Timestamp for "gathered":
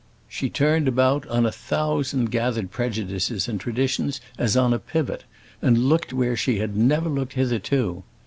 2.31-2.71